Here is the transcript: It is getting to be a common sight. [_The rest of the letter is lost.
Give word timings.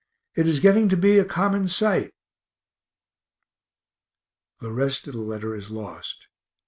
It 0.33 0.47
is 0.47 0.59
getting 0.61 0.89
to 0.89 0.97
be 0.97 1.19
a 1.19 1.25
common 1.25 1.67
sight. 1.67 2.11
[_The 4.59 4.75
rest 4.75 5.05
of 5.07 5.13
the 5.13 5.21
letter 5.21 5.53
is 5.53 5.69
lost. 5.69 6.27